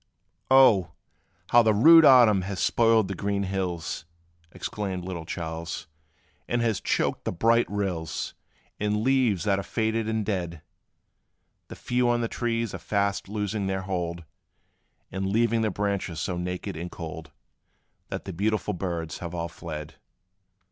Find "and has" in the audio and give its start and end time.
6.47-6.81